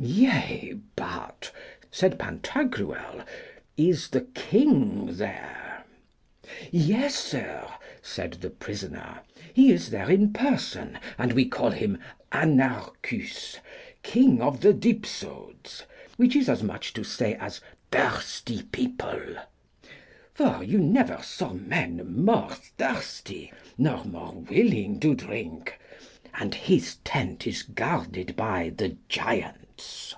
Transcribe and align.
Yea 0.00 0.76
but, 0.94 1.50
said 1.90 2.20
Pantagruel, 2.20 3.24
is 3.76 4.10
the 4.10 4.20
king 4.20 5.16
there? 5.16 5.84
Yes, 6.70 7.16
sir, 7.16 7.66
said 8.00 8.34
the 8.34 8.48
prisoner; 8.50 9.22
he 9.52 9.72
is 9.72 9.90
there 9.90 10.08
in 10.08 10.32
person, 10.32 10.98
and 11.18 11.32
we 11.32 11.46
call 11.48 11.70
him 11.72 11.98
Anarchus, 12.30 13.58
king 14.04 14.40
of 14.40 14.60
the 14.60 14.72
Dipsodes, 14.72 15.82
which 16.16 16.36
is 16.36 16.48
as 16.48 16.62
much 16.62 16.92
to 16.92 17.02
say 17.02 17.34
as 17.34 17.60
thirsty 17.90 18.62
people, 18.70 19.20
for 20.32 20.62
you 20.62 20.78
never 20.78 21.20
saw 21.24 21.52
men 21.52 22.22
more 22.24 22.52
thirsty, 22.78 23.52
nor 23.76 24.04
more 24.04 24.32
willing 24.34 25.00
to 25.00 25.16
drink, 25.16 25.76
and 26.34 26.54
his 26.54 26.96
tent 27.02 27.48
is 27.48 27.64
guarded 27.64 28.36
by 28.36 28.68
the 28.70 28.96
giants. 29.08 30.14